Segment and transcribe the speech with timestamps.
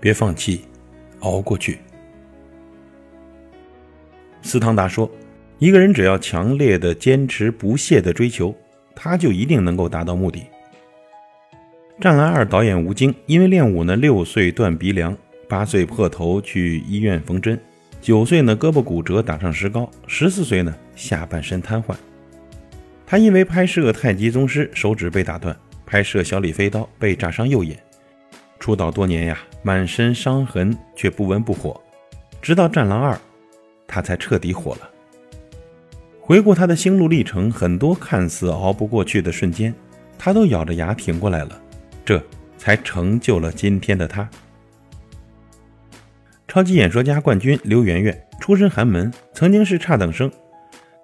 [0.00, 0.62] 别放弃，
[1.20, 1.78] 熬过去。
[4.42, 5.10] 斯汤达说
[5.58, 8.54] ：“一个人只要强烈的坚持、不懈的追求，
[8.94, 10.40] 他就一定能够达到目的。”
[12.02, 15.16] 《战狼二》导演吴京因为练武呢，六岁断鼻梁，
[15.48, 17.60] 八岁破头去医院缝针，
[18.00, 21.96] 九岁呢胳膊骨折打上石膏，十四岁呢下半身瘫痪。
[23.04, 27.76] 他因为拍摄太极宗师手指被打断，拍摄小李飞刀被炸伤右眼。
[28.60, 31.80] 出道多年呀，满身伤痕却不温不火，
[32.40, 33.14] 直到《战狼二》，
[33.86, 34.88] 他才彻底火了。
[36.20, 39.74] 回顾他的心路历程，很多看似熬不过去的瞬间，
[40.18, 41.60] 他都咬着牙挺过来了。
[42.04, 42.22] 这
[42.56, 44.28] 才成就了今天的他。
[46.46, 50.30] 超级演说家冠军刘媛媛出身寒门，曾经是差等生。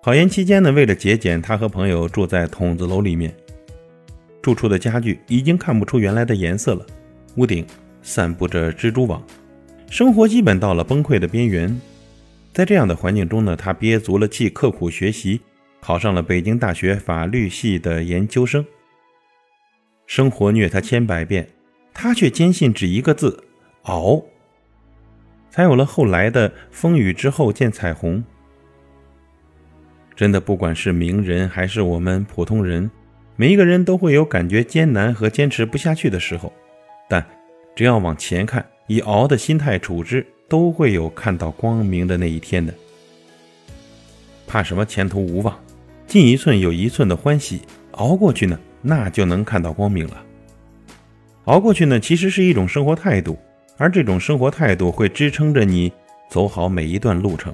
[0.02, 3.34] 考研期间呢，为了节俭，他和朋友住在筒子楼里面。
[4.42, 6.84] 住处的家具已经看不出原来的颜色了，
[7.36, 7.66] 屋顶
[8.04, 9.20] 散布着蜘蛛网，
[9.90, 11.80] 生活基本到了崩溃的边缘。
[12.52, 15.40] 在这样的环境中呢，他憋足了气，刻苦学习，
[15.80, 18.64] 考上了北京大学法律系的研究生。
[20.06, 21.48] 生活虐他千百遍，
[21.94, 23.42] 他却坚信只一个字：
[23.84, 24.22] 熬。
[25.50, 28.22] 才有了后来的风雨之后见彩虹。
[30.14, 32.90] 真的，不管是名人还是我们普通人，
[33.34, 36.52] 每一个人都会有感觉艰难和坚持不下去的时候，
[37.08, 37.24] 但
[37.74, 42.72] 只要往前看，以熬的心态处之，都会有看到光明的那一天的。
[44.46, 45.58] 怕什么前途无望？
[46.06, 48.58] 进一寸有一寸的欢喜，熬过去呢？
[48.80, 50.22] 那就能看到光明了。
[51.46, 53.36] 熬过去呢，其实是一种生活态度，
[53.76, 55.90] 而这种生活态度会支撑着你
[56.28, 57.52] 走好每一段路程。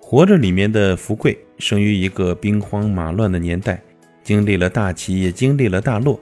[0.00, 3.82] 活着里面的福贵，生于一个兵荒马乱的年代，
[4.22, 6.18] 经历了大起，也经历了大落。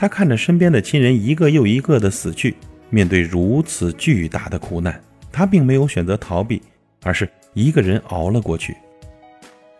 [0.00, 2.54] 他看着身边的亲人一个又一个的死去，
[2.88, 6.62] 面对如此巨大的苦难，他并没有选择逃避，
[7.02, 8.76] 而是一个人熬了过去。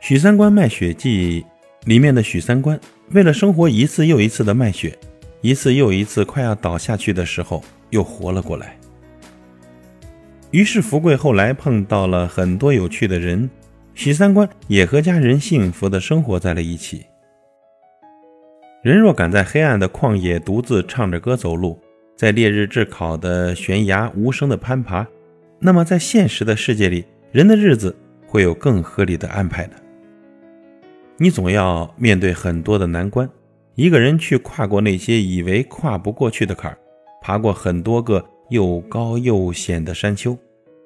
[0.00, 1.46] 许三观卖血记
[1.84, 2.78] 里面的许三观。
[3.12, 4.98] 为了生活，一次又一次的卖血，
[5.40, 8.76] 一次又一次快要倒下去的时候，又活了过来。
[10.50, 13.48] 于是，福贵后来碰到了很多有趣的人，
[13.94, 17.04] 许三观也和家人幸福的生活在了一起。
[18.80, 21.76] 人若敢在黑暗的旷野独自唱着歌走路，
[22.14, 25.04] 在烈日炙烤的悬崖无声的攀爬，
[25.58, 27.94] 那么在现实的世界里，人的日子
[28.24, 29.72] 会有更合理的安排的。
[31.16, 33.28] 你总要面对很多的难关，
[33.74, 36.78] 一个人去跨过那些以为跨不过去的坎儿，
[37.20, 40.38] 爬过很多个又高又险的山丘，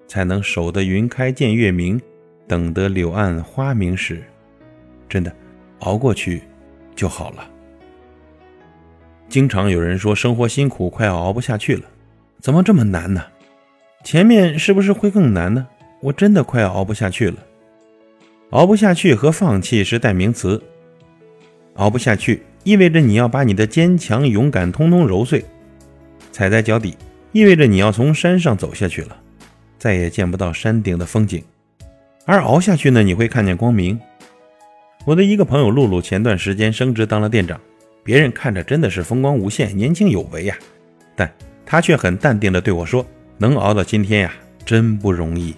[0.06, 2.00] 才能守得云开见月明，
[2.48, 4.22] 等得柳暗花明时。
[5.10, 5.30] 真的，
[5.80, 6.41] 熬过去
[6.97, 7.50] 就好了。
[9.32, 11.84] 经常有人说生活辛苦，快要熬不下去了，
[12.38, 13.25] 怎么这么难呢？
[14.04, 15.66] 前面是不是会更难呢？
[16.03, 17.37] 我真的快要熬不下去了。
[18.50, 20.62] 熬不下去和放弃是代名词。
[21.76, 25.42] 熬不下去意味着你要把你的坚强勇敢通通揉碎，
[26.31, 26.94] 踩在脚底，
[27.32, 29.16] 意味着你要从山上走下去了，
[29.78, 31.42] 再也见不到山顶的风景。
[32.26, 33.98] 而熬下去呢，你会看见光明。
[35.06, 37.59] 我的一个朋友露露前段时间升职当了店长，
[38.04, 40.56] 别人看着真的是风光无限、年轻有为呀，
[41.14, 41.32] 但
[41.64, 43.06] 他却很淡定地对我说
[43.38, 45.54] ：“能熬到今天呀，真不容易。”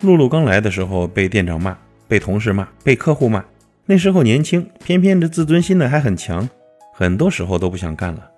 [0.00, 1.76] 露露刚来的时候被店长骂，
[2.08, 3.44] 被同事骂，被客户骂。
[3.84, 6.48] 那时候年轻，偏偏这自尊心呢还很强，
[6.94, 8.30] 很多时候都不想干了。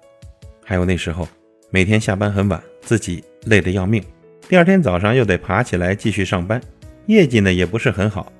[0.64, 1.28] 还有那时候
[1.70, 4.02] 每天下班很晚，自己累得要命，
[4.48, 6.60] 第二天早上又得爬起来继续上班，
[7.06, 8.32] 业绩呢也不是很好。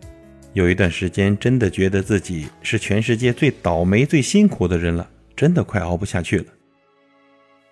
[0.55, 6.47] 有一段时间真的觉得自己是全世界最倒霉、最辛苦的人了，真的快熬不下去了。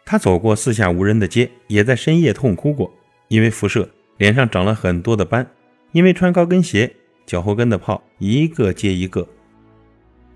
[0.04, 2.92] 他走过四下无人的街，也在深夜痛哭过，
[3.28, 3.88] 因为辐射。
[4.18, 5.48] 脸上长了很多的斑，
[5.92, 6.92] 因为穿高跟鞋，
[7.24, 9.26] 脚后跟的泡一个接一个。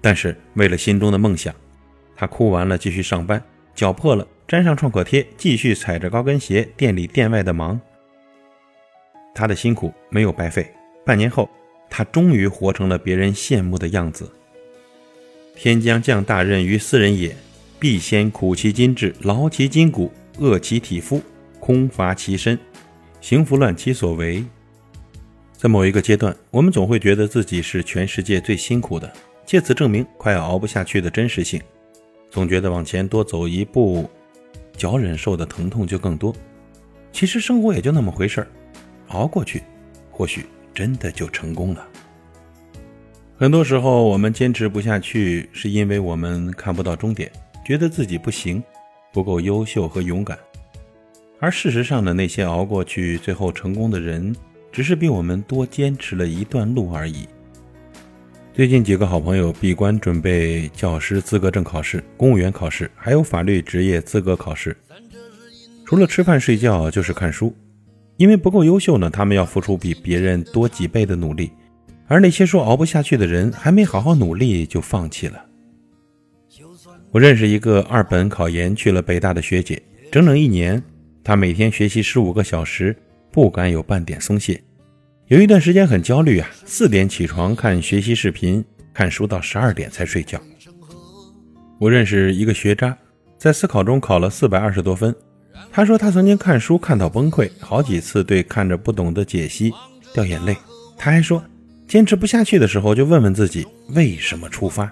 [0.00, 1.54] 但是为了心中的梦想，
[2.16, 3.42] 他哭完了继续上班，
[3.74, 7.80] 脚破了粘上创可贴，继续踩着高跟鞋店里店外的忙。
[9.34, 10.72] 他的辛苦没有白费。
[11.04, 11.48] 半年后，
[11.88, 14.30] 他终于活成了别人羡慕的样子。
[15.54, 17.34] 天将降大任于斯人也，
[17.78, 21.22] 必先苦其心志，劳其筋骨，饿其体肤，
[21.58, 22.58] 空乏其身。
[23.20, 24.44] 行拂乱其所为，
[25.56, 29.10] 在某一个阶段，我们总会觉得自己是全世界最辛苦的，
[29.44, 31.60] 借此证明快要熬不下去的真实性。
[32.30, 34.08] 总觉得往前多走一步，
[34.76, 36.34] 脚忍受的疼痛就更多。
[37.10, 38.46] 其实生活也就那么回事儿，
[39.08, 39.62] 熬过去，
[40.10, 40.44] 或许
[40.76, 41.88] 真的就成功了。
[43.38, 47.32] 很多时候，我们坚持不下去，是因为我们看不到终点，
[47.64, 48.62] 觉得自己不行，
[49.10, 50.38] 不够优秀和勇敢。
[51.40, 54.36] 而事实上呢，那些熬过去最后成功的人，
[54.70, 57.26] 只是比我们多坚持了一段路而已。
[58.54, 64.76] 最近几个好朋友闭关准备教师资格证考试、公务员考试，还有法律职业资格考试。
[65.84, 67.54] 除了吃饭睡觉，就是看书。
[68.16, 71.50] 因为不够优秀呢，他们要付出比别人多几倍的努力。
[72.08, 75.44] 而那些说熬不下去的人，还没好好努力就放弃了。
[77.10, 80.82] 我认识一个二本考研去了北大的学姐，整整一年，
[81.24, 82.94] 她每天学习十五个小时，
[83.32, 84.62] 不敢有半点松懈。
[85.26, 88.64] 有一段时间很焦虑啊，四点起床看学习视频，
[88.94, 90.40] 看书到十二点才睡觉。
[91.78, 92.96] 我认识一个学渣，
[93.36, 95.12] 在思考中考了四百二十多分。
[95.72, 99.72] 他说他曾经看书看到崩溃，好几次对看着不懂的解析
[100.14, 100.56] 掉眼泪。
[100.96, 101.42] 他还说，
[101.86, 104.90] 坚持不下去的时候就问问自己为什么出发。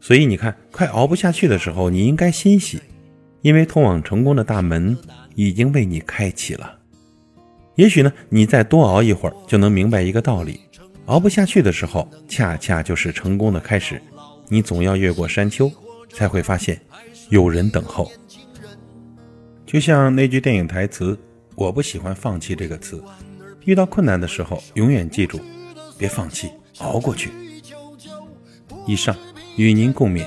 [0.00, 2.80] 所以你看，快熬不下去的时候，你应该欣喜，
[3.42, 4.96] 因为通往成功的大门
[5.34, 6.78] 已经为你开启了。
[7.74, 10.60] 也许呢，你再多熬一会儿，就能明白一个道理：
[11.04, 14.00] 熬不下去的时候，恰恰就是成功的开始。
[14.48, 15.70] 你总要越过山丘，
[16.12, 16.80] 才会发现
[17.28, 18.10] 有人等候。
[19.70, 21.16] 就像那句电影台词
[21.54, 23.00] ：“我不喜欢放弃这个词。”
[23.64, 25.38] 遇到困难的时候，永远记住，
[25.96, 27.30] 别放弃，熬过去。
[28.84, 29.14] 以上
[29.54, 30.26] 与您共勉。